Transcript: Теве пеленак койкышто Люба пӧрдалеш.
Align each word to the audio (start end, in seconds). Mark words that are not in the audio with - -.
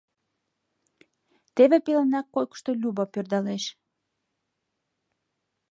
Теве 1.55 1.77
пеленак 1.85 2.27
койкышто 2.33 2.69
Люба 2.81 3.05
пӧрдалеш. 3.13 3.63